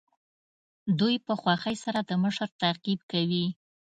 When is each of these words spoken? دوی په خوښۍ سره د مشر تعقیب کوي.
دوی 0.99 1.15
په 1.25 1.33
خوښۍ 1.41 1.75
سره 1.83 1.99
د 2.09 2.11
مشر 2.23 2.47
تعقیب 2.61 2.99
کوي. 3.11 3.45